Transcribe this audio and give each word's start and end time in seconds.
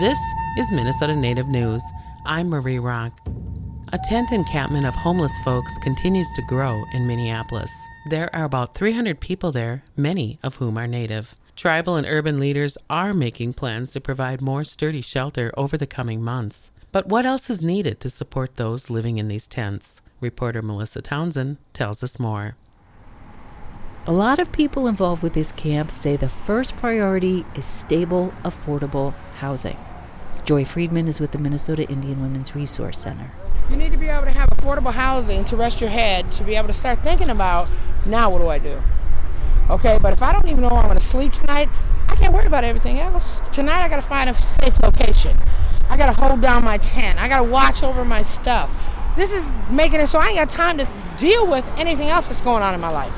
This 0.00 0.18
is 0.58 0.72
Minnesota 0.72 1.14
Native 1.14 1.46
News. 1.46 1.80
I'm 2.26 2.48
Marie 2.48 2.80
Rock. 2.80 3.16
A 3.92 3.98
tent 3.98 4.32
encampment 4.32 4.86
of 4.86 4.94
homeless 4.94 5.38
folks 5.44 5.78
continues 5.78 6.26
to 6.32 6.42
grow 6.42 6.82
in 6.92 7.06
Minneapolis. 7.06 7.72
There 8.10 8.28
are 8.34 8.42
about 8.42 8.74
300 8.74 9.20
people 9.20 9.52
there, 9.52 9.84
many 9.96 10.40
of 10.42 10.56
whom 10.56 10.76
are 10.78 10.88
Native. 10.88 11.36
Tribal 11.54 11.94
and 11.94 12.08
urban 12.08 12.40
leaders 12.40 12.76
are 12.90 13.14
making 13.14 13.52
plans 13.52 13.92
to 13.92 14.00
provide 14.00 14.42
more 14.42 14.64
sturdy 14.64 15.00
shelter 15.00 15.52
over 15.56 15.76
the 15.76 15.86
coming 15.86 16.20
months. 16.20 16.72
But 16.90 17.06
what 17.06 17.24
else 17.24 17.48
is 17.48 17.62
needed 17.62 18.00
to 18.00 18.10
support 18.10 18.56
those 18.56 18.90
living 18.90 19.18
in 19.18 19.28
these 19.28 19.46
tents? 19.46 20.02
Reporter 20.20 20.60
Melissa 20.60 21.02
Townsend 21.02 21.58
tells 21.72 22.02
us 22.02 22.18
more. 22.18 22.56
A 24.06 24.12
lot 24.12 24.38
of 24.38 24.52
people 24.52 24.86
involved 24.86 25.22
with 25.22 25.32
this 25.32 25.50
camp 25.52 25.90
say 25.90 26.16
the 26.16 26.28
first 26.28 26.76
priority 26.76 27.46
is 27.54 27.64
stable, 27.64 28.34
affordable 28.42 29.14
housing. 29.38 29.78
Joy 30.44 30.66
Friedman 30.66 31.08
is 31.08 31.20
with 31.20 31.30
the 31.30 31.38
Minnesota 31.38 31.88
Indian 31.88 32.20
Women's 32.20 32.54
Resource 32.54 32.98
Center. 32.98 33.32
You 33.70 33.76
need 33.76 33.92
to 33.92 33.96
be 33.96 34.08
able 34.08 34.24
to 34.24 34.30
have 34.30 34.50
affordable 34.50 34.92
housing 34.92 35.42
to 35.46 35.56
rest 35.56 35.80
your 35.80 35.88
head, 35.88 36.30
to 36.32 36.44
be 36.44 36.54
able 36.54 36.66
to 36.66 36.74
start 36.74 37.02
thinking 37.02 37.30
about 37.30 37.66
now 38.04 38.28
what 38.28 38.40
do 38.40 38.48
I 38.48 38.58
do? 38.58 38.78
Okay, 39.70 39.98
but 40.02 40.12
if 40.12 40.22
I 40.22 40.32
don't 40.32 40.46
even 40.46 40.60
know 40.60 40.68
where 40.68 40.80
I'm 40.80 40.84
going 40.84 40.98
to 40.98 41.04
sleep 41.04 41.32
tonight, 41.32 41.70
I 42.08 42.16
can't 42.16 42.34
worry 42.34 42.44
about 42.44 42.62
everything 42.62 43.00
else. 43.00 43.40
Tonight 43.52 43.82
I 43.82 43.88
got 43.88 43.96
to 43.96 44.02
find 44.02 44.28
a 44.28 44.34
safe 44.34 44.78
location. 44.82 45.34
I 45.88 45.96
got 45.96 46.14
to 46.14 46.20
hold 46.20 46.42
down 46.42 46.62
my 46.62 46.76
tent. 46.76 47.18
I 47.18 47.26
got 47.26 47.38
to 47.38 47.50
watch 47.50 47.82
over 47.82 48.04
my 48.04 48.20
stuff. 48.20 48.70
This 49.16 49.32
is 49.32 49.50
making 49.70 50.00
it 50.00 50.08
so 50.08 50.18
I 50.18 50.26
ain't 50.26 50.36
got 50.36 50.50
time 50.50 50.76
to 50.76 50.86
deal 51.18 51.46
with 51.46 51.66
anything 51.78 52.10
else 52.10 52.28
that's 52.28 52.42
going 52.42 52.62
on 52.62 52.74
in 52.74 52.82
my 52.82 52.90
life. 52.90 53.14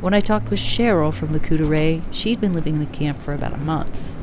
When 0.00 0.14
I 0.14 0.20
talked 0.20 0.48
with 0.48 0.60
Cheryl 0.60 1.12
from 1.12 1.34
the 1.34 1.40
Coup 1.40 1.58
Coudray, 1.58 2.02
she'd 2.12 2.40
been 2.40 2.54
living 2.54 2.76
in 2.76 2.80
the 2.80 2.86
camp 2.86 3.18
for 3.18 3.34
about 3.34 3.52
a 3.52 3.58
month. 3.58 4.15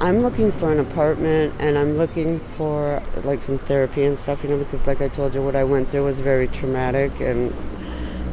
I'm 0.00 0.20
looking 0.20 0.50
for 0.52 0.72
an 0.72 0.80
apartment 0.80 1.54
and 1.58 1.76
I'm 1.76 1.98
looking 1.98 2.40
for 2.40 3.02
like 3.24 3.42
some 3.42 3.58
therapy 3.58 4.04
and 4.04 4.18
stuff, 4.18 4.42
you 4.42 4.48
know, 4.48 4.58
because 4.58 4.86
like 4.86 5.00
I 5.00 5.08
told 5.08 5.34
you, 5.34 5.42
what 5.42 5.54
I 5.54 5.64
went 5.64 5.90
through 5.90 6.04
was 6.04 6.20
very 6.20 6.48
traumatic 6.48 7.20
and 7.20 7.54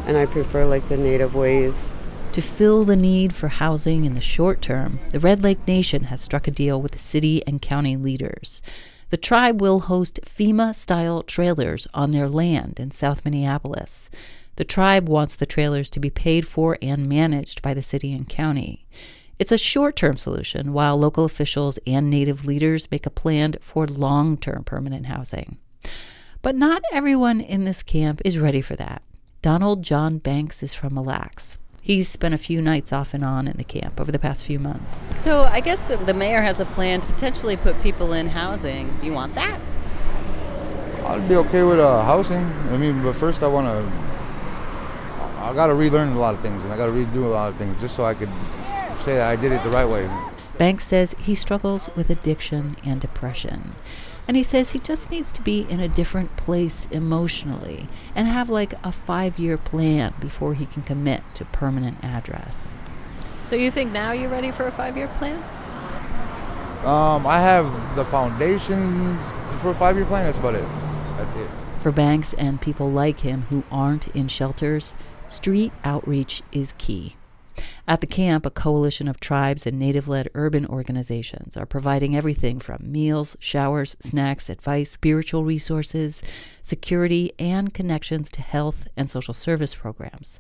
and 0.06 0.16
I 0.16 0.26
prefer 0.26 0.66
like 0.66 0.88
the 0.88 0.96
native 0.96 1.36
ways 1.36 1.94
to 2.38 2.42
fill 2.44 2.84
the 2.84 2.96
need 2.96 3.34
for 3.34 3.48
housing 3.48 4.06
in 4.06 4.14
the 4.14 4.22
short 4.22 4.62
term, 4.62 5.00
the 5.10 5.20
Red 5.20 5.44
Lake 5.44 5.68
Nation 5.68 6.04
has 6.04 6.22
struck 6.22 6.48
a 6.48 6.52
deal 6.52 6.80
with 6.80 6.92
the 6.92 7.00
city 7.00 7.42
and 7.48 7.60
county 7.60 7.96
leaders. 7.98 8.62
The 9.10 9.18
tribe 9.18 9.60
will 9.60 9.80
host 9.80 10.20
FEMA 10.24 10.76
style 10.76 11.24
trailers 11.24 11.88
on 11.96 12.12
their 12.12 12.30
land 12.30 12.80
in 12.80 12.92
South 12.92 13.26
Minneapolis. 13.26 14.12
The 14.56 14.64
tribe 14.64 15.10
wants 15.10 15.36
the 15.36 15.48
trailers 15.48 15.90
to 15.90 16.00
be 16.00 16.12
paid 16.12 16.46
for 16.46 16.78
and 16.80 17.10
managed 17.10 17.64
by 17.64 17.74
the 17.74 17.82
city 17.82 18.14
and 18.14 18.30
county. 18.30 18.86
It's 19.40 19.52
a 19.52 19.58
short 19.58 19.96
term 19.96 20.18
solution 20.18 20.74
while 20.74 20.98
local 20.98 21.24
officials 21.24 21.78
and 21.86 22.10
native 22.10 22.46
leaders 22.46 22.90
make 22.90 23.06
a 23.06 23.12
plan 23.12 23.54
for 23.62 23.86
long 23.86 24.36
term 24.36 24.64
permanent 24.64 25.06
housing. 25.06 25.58
But 26.42 26.56
not 26.56 26.82
everyone 26.92 27.42
in 27.42 27.64
this 27.64 27.84
camp 27.84 28.20
is 28.26 28.40
ready 28.40 28.62
for 28.62 28.76
that. 28.78 29.04
Donald 29.44 29.84
John 29.84 30.18
Banks 30.18 30.64
is 30.64 30.74
from 30.74 30.96
Mille 30.96 31.06
Lacs. 31.06 31.60
He's 31.82 32.10
spent 32.10 32.34
a 32.34 32.38
few 32.40 32.64
nights 32.64 32.92
off 32.92 33.14
and 33.14 33.24
on 33.24 33.48
in 33.48 33.58
the 33.58 33.64
camp 33.64 34.02
over 34.02 34.12
the 34.12 34.20
past 34.20 34.44
few 34.44 34.58
months. 34.58 35.06
So 35.14 35.44
I 35.44 35.60
guess 35.60 35.90
the 35.90 36.14
mayor 36.16 36.42
has 36.42 36.60
a 36.60 36.66
plan 36.66 37.02
to 37.02 37.08
potentially 37.08 37.56
put 37.56 37.80
people 37.84 38.14
in 38.14 38.30
housing. 38.30 38.94
Do 39.00 39.06
you 39.06 39.14
want 39.14 39.36
that? 39.36 39.62
I'd 41.06 41.30
be 41.30 41.36
okay 41.36 41.62
with 41.62 41.80
uh, 41.80 42.04
housing. 42.04 42.44
I 42.72 42.78
mean, 42.78 43.04
but 43.04 43.16
first 43.16 43.44
I 43.44 43.48
want 43.48 43.68
to. 43.68 44.08
I 45.44 45.54
got 45.54 45.68
to 45.68 45.76
relearn 45.76 46.14
a 46.14 46.20
lot 46.20 46.34
of 46.34 46.42
things, 46.42 46.64
and 46.64 46.74
I 46.74 46.78
got 46.78 46.88
to 46.88 46.92
redo 46.92 47.24
a 47.24 47.28
lot 47.28 47.50
of 47.50 47.56
things 47.58 47.80
just 47.80 47.96
so 47.96 48.04
I 48.04 48.16
could 48.16 48.30
say 49.08 49.16
that 49.16 49.30
I 49.30 49.38
did 49.38 49.54
it 49.54 49.64
the 49.64 49.70
right 49.70 49.88
way. 49.88 50.10
Banks 50.58 50.84
says 50.84 51.16
he 51.18 51.34
struggles 51.34 51.90
with 51.96 52.10
addiction 52.10 52.76
and 52.84 53.00
depression. 53.00 53.72
And 54.28 54.36
he 54.36 54.44
says 54.44 54.72
he 54.72 54.80
just 54.80 55.10
needs 55.10 55.32
to 55.32 55.42
be 55.42 55.62
in 55.70 55.80
a 55.80 55.88
different 55.88 56.36
place 56.36 56.90
emotionally 56.92 57.88
and 58.14 58.28
have 58.28 58.50
like 58.50 58.74
a 58.84 58.92
five 58.92 59.40
year 59.40 59.58
plan 59.58 60.14
before 60.20 60.56
he 60.56 60.66
can 60.66 60.84
commit 60.84 61.24
to 61.36 61.46
permanent 61.46 62.04
address. 62.04 62.76
So 63.46 63.56
you 63.56 63.72
think 63.72 63.94
now 63.94 64.12
you're 64.12 64.30
ready 64.30 64.52
for 64.52 64.68
a 64.68 64.72
five 64.72 64.98
year 64.98 65.08
plan? 65.20 65.38
Um, 66.86 67.26
I 67.26 67.40
have 67.40 67.96
the 67.96 68.04
foundations 68.04 69.22
for 69.62 69.70
a 69.70 69.76
five 69.76 69.96
year 69.96 70.06
plan. 70.06 70.26
That's 70.26 70.38
about 70.38 70.56
it. 70.56 70.68
That's 71.16 71.36
it. 71.36 71.50
For 71.80 71.94
Banks 71.94 72.34
and 72.34 72.60
people 72.60 72.92
like 72.92 73.22
him 73.22 73.44
who 73.44 73.64
aren't 73.72 74.08
in 74.08 74.28
shelters, 74.28 74.96
street 75.30 75.72
outreach 75.86 76.44
is 76.52 76.74
key. 76.78 77.16
At 77.88 78.02
the 78.02 78.08
camp, 78.08 78.46
a 78.46 78.50
coalition 78.50 79.08
of 79.08 79.20
tribes 79.20 79.66
and 79.66 79.80
native 79.80 80.08
led 80.08 80.30
urban 80.36 80.66
organizations 80.66 81.56
are 81.56 81.66
providing 81.66 82.16
everything 82.16 82.60
from 82.60 82.92
meals, 82.92 83.38
showers, 83.40 83.96
snacks, 84.00 84.50
advice, 84.50 84.92
spiritual 84.92 85.44
resources, 85.44 86.22
security, 86.62 87.32
and 87.40 87.74
connections 87.74 88.30
to 88.32 88.42
health 88.42 88.88
and 88.98 89.10
social 89.10 89.34
service 89.34 89.76
programs. 89.76 90.40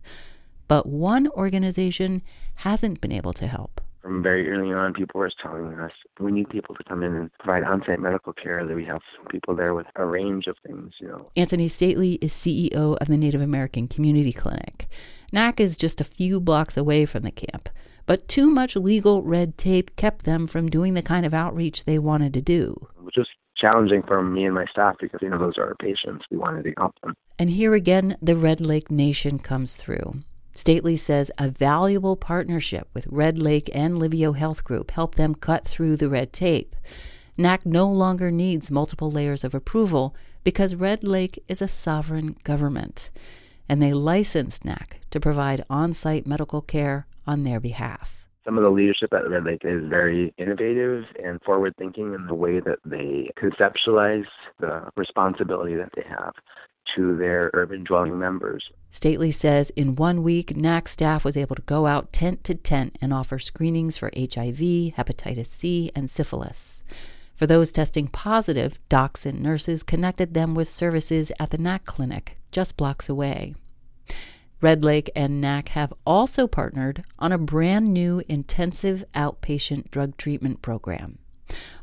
But 0.67 0.85
one 0.85 1.27
organization 1.29 2.21
hasn't 2.55 2.99
been 2.99 3.11
able 3.11 3.33
to 3.33 3.47
help 3.47 3.81
from 4.07 4.23
very 4.23 4.49
early 4.49 4.71
on, 4.71 4.93
people 4.93 5.19
were 5.19 5.29
telling 5.43 5.73
us 5.79 5.91
we 6.19 6.31
need 6.31 6.49
people 6.49 6.73
to 6.75 6.83
come 6.85 7.03
in 7.03 7.13
and 7.13 7.29
provide 7.39 7.63
on-site 7.63 7.99
medical 7.99 8.31
care. 8.31 8.65
That 8.65 8.73
we 8.73 8.85
have 8.85 9.01
people 9.29 9.53
there 9.53 9.73
with 9.73 9.87
a 9.97 10.05
range 10.05 10.47
of 10.47 10.55
things. 10.65 10.93
You 11.01 11.09
know, 11.09 11.31
Anthony 11.35 11.67
Stately 11.67 12.13
is 12.21 12.31
CEO 12.31 12.95
of 12.95 13.07
the 13.07 13.17
Native 13.17 13.41
American 13.41 13.89
Community 13.89 14.31
Clinic. 14.31 14.87
NAC 15.33 15.59
is 15.59 15.75
just 15.75 15.99
a 15.99 16.05
few 16.05 16.39
blocks 16.39 16.77
away 16.77 17.05
from 17.05 17.23
the 17.23 17.31
camp, 17.31 17.67
but 18.05 18.29
too 18.29 18.49
much 18.49 18.77
legal 18.77 19.23
red 19.23 19.57
tape 19.57 19.93
kept 19.97 20.23
them 20.23 20.47
from 20.47 20.69
doing 20.69 20.93
the 20.93 21.01
kind 21.01 21.25
of 21.25 21.33
outreach 21.33 21.83
they 21.83 21.99
wanted 21.99 22.33
to 22.33 22.41
do. 22.41 22.87
Which 23.01 23.15
was 23.17 23.27
challenging 23.57 24.03
for 24.03 24.21
me 24.23 24.45
and 24.45 24.55
my 24.55 24.65
staff 24.71 24.95
because 25.01 25.19
you 25.21 25.29
know 25.29 25.37
those 25.37 25.57
are 25.57 25.65
our 25.65 25.75
patients. 25.75 26.23
We 26.31 26.37
wanted 26.37 26.63
to 26.63 26.73
help 26.77 26.93
them. 27.03 27.13
And 27.37 27.49
here 27.49 27.73
again, 27.73 28.15
the 28.21 28.37
Red 28.37 28.61
Lake 28.61 28.89
Nation 28.89 29.37
comes 29.37 29.75
through. 29.75 30.21
Stately 30.57 30.95
says 30.95 31.29
a 31.37 31.49
valuable 31.49 32.15
partnership 32.15 32.87
with 32.95 33.05
Red 33.11 33.37
Lake 33.37 33.69
and 33.75 33.99
Livio 33.99 34.31
Health 34.31 34.63
Group 34.63 34.89
helped 34.89 35.15
them 35.15 35.35
cut 35.35 35.67
through 35.67 35.97
the 35.97 36.09
red 36.09 36.33
tape. 36.33 36.75
NAC 37.37 37.63
no 37.63 37.87
longer 37.87 38.31
needs 38.31 38.71
multiple 38.71 39.11
layers 39.11 39.43
of 39.43 39.53
approval 39.53 40.15
because 40.43 40.73
Red 40.73 41.03
Lake 41.03 41.43
is 41.47 41.61
a 41.61 41.67
sovereign 41.67 42.35
government, 42.43 43.11
and 43.69 43.83
they 43.83 43.93
licensed 43.93 44.65
NAC 44.65 44.99
to 45.11 45.19
provide 45.19 45.63
on 45.69 45.93
site 45.93 46.25
medical 46.25 46.63
care 46.63 47.05
on 47.27 47.43
their 47.43 47.59
behalf. 47.59 48.25
Some 48.43 48.57
of 48.57 48.63
the 48.63 48.71
leadership 48.71 49.13
at 49.13 49.29
Red 49.29 49.43
Lake 49.43 49.61
is 49.63 49.87
very 49.87 50.33
innovative 50.39 51.03
and 51.23 51.39
forward 51.43 51.75
thinking 51.77 52.15
in 52.15 52.25
the 52.25 52.33
way 52.33 52.61
that 52.61 52.79
they 52.83 53.29
conceptualize 53.39 54.25
the 54.59 54.89
responsibility 54.95 55.75
that 55.75 55.91
they 55.95 56.05
have 56.09 56.33
to 56.95 57.17
their 57.17 57.51
urban 57.53 57.83
dwelling 57.83 58.17
members. 58.17 58.63
Stately 58.89 59.31
says 59.31 59.69
in 59.71 59.95
one 59.95 60.23
week, 60.23 60.55
NAC 60.55 60.87
staff 60.87 61.25
was 61.25 61.37
able 61.37 61.55
to 61.55 61.61
go 61.63 61.87
out 61.87 62.13
tent 62.13 62.43
to 62.45 62.55
tent 62.55 62.97
and 63.01 63.13
offer 63.13 63.37
screenings 63.37 63.97
for 63.97 64.11
HIV, 64.15 64.95
hepatitis 64.95 65.47
C, 65.47 65.91
and 65.95 66.09
syphilis. 66.09 66.83
For 67.35 67.45
those 67.45 67.71
testing 67.71 68.07
positive, 68.07 68.79
docs 68.89 69.25
and 69.25 69.43
nurses 69.43 69.83
connected 69.83 70.33
them 70.33 70.55
with 70.55 70.67
services 70.67 71.31
at 71.39 71.51
the 71.51 71.59
NAC 71.59 71.85
clinic 71.85 72.39
just 72.51 72.77
blocks 72.77 73.07
away. 73.07 73.53
Red 74.59 74.83
Lake 74.83 75.11
and 75.15 75.39
NAC 75.39 75.69
have 75.69 75.93
also 76.03 76.47
partnered 76.47 77.03
on 77.19 77.31
a 77.31 77.37
brand 77.37 77.93
new 77.93 78.23
intensive 78.27 79.03
outpatient 79.13 79.91
drug 79.91 80.17
treatment 80.17 80.63
program. 80.63 81.19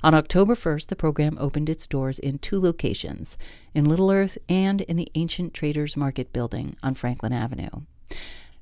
On 0.05 0.13
October 0.13 0.55
1st, 0.55 0.89
the 0.89 0.97
program 0.97 1.39
opened 1.41 1.71
its 1.71 1.87
doors 1.87 2.19
in 2.19 2.37
two 2.37 2.61
locations 2.61 3.39
in 3.73 3.87
Little 3.87 4.11
Earth 4.11 4.37
and 4.51 4.83
in 4.83 4.99
the 4.99 5.11
Ancient 5.15 5.55
Traders 5.55 5.97
Market 5.97 6.31
building 6.31 6.77
on 6.83 6.93
Franklin 6.93 7.33
Avenue. 7.33 7.71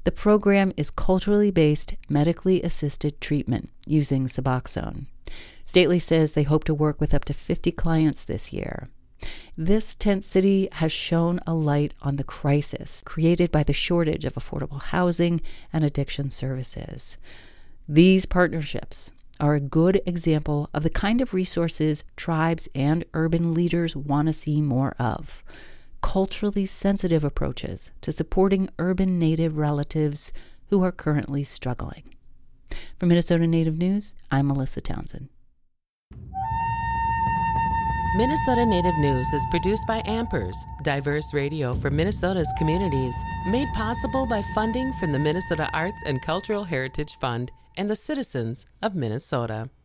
The 0.04 0.12
program 0.12 0.70
is 0.76 0.92
culturally 0.92 1.50
based, 1.50 1.94
medically 2.08 2.62
assisted 2.62 3.20
treatment 3.20 3.70
using 3.84 4.28
Suboxone. 4.28 5.06
Stately 5.64 5.98
says 5.98 6.30
they 6.33 6.44
hope 6.44 6.62
to 6.62 6.74
work 6.74 7.00
with 7.00 7.12
up 7.12 7.24
to 7.24 7.34
50 7.34 7.72
clients 7.72 8.22
this 8.22 8.53
year. 8.53 8.89
This 9.59 9.97
tent 9.97 10.24
city 10.24 10.68
has 10.71 10.92
shown 10.92 11.41
a 11.44 11.54
light 11.54 11.92
on 12.03 12.15
the 12.15 12.24
crisis 12.24 13.03
created 13.04 13.50
by 13.50 13.65
the 13.65 13.72
shortage 13.72 14.24
of 14.24 14.34
affordable 14.34 14.80
housing 14.80 15.41
and 15.72 15.83
addiction 15.83 16.30
services. 16.30 17.18
These 17.89 18.27
partnerships 18.27 19.10
are 19.40 19.54
a 19.54 19.60
good 19.60 20.00
example 20.06 20.68
of 20.74 20.82
the 20.82 20.90
kind 20.90 21.20
of 21.20 21.34
resources 21.34 22.04
tribes 22.16 22.68
and 22.74 23.04
urban 23.14 23.54
leaders 23.54 23.96
want 23.96 24.26
to 24.26 24.32
see 24.32 24.60
more 24.60 24.94
of 24.98 25.42
culturally 26.02 26.66
sensitive 26.66 27.24
approaches 27.24 27.90
to 28.00 28.12
supporting 28.12 28.68
urban 28.78 29.18
native 29.18 29.56
relatives 29.56 30.32
who 30.66 30.82
are 30.82 30.92
currently 30.92 31.44
struggling. 31.44 32.02
For 32.98 33.06
Minnesota 33.06 33.46
Native 33.46 33.78
News, 33.78 34.14
I'm 34.30 34.48
Melissa 34.48 34.80
Townsend. 34.80 35.28
Minnesota 38.14 38.66
Native 38.66 38.98
News 38.98 39.32
is 39.32 39.42
produced 39.50 39.86
by 39.86 40.02
Ampers, 40.02 40.56
diverse 40.82 41.32
radio 41.32 41.74
for 41.74 41.90
Minnesota's 41.90 42.52
communities, 42.58 43.14
made 43.46 43.68
possible 43.72 44.26
by 44.26 44.42
funding 44.54 44.92
from 44.94 45.12
the 45.12 45.18
Minnesota 45.18 45.66
Arts 45.72 46.02
and 46.04 46.20
Cultural 46.20 46.62
Heritage 46.62 47.16
Fund 47.20 47.50
and 47.77 47.91
the 47.91 47.97
citizens 47.97 48.66
of 48.83 48.95
Minnesota. 48.95 49.71